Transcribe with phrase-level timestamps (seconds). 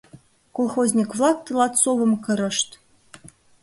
[0.55, 2.69] Колхозник-влак тылат совым кырышт.